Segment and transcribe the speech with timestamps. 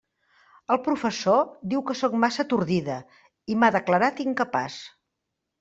[0.75, 1.43] El professor
[1.75, 2.97] diu que sóc massa atordida,
[3.53, 4.81] i m'ha declarat incapaç.